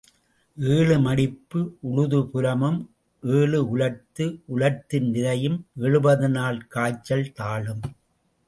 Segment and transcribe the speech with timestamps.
[0.57, 2.79] ஏழு மடிப்பு உழுத புலமும்
[3.23, 7.83] ஏழு உலர்த்து உலர்த்தின விதையும் எழுபதுநாள் காய்ச்சல் தாளும்.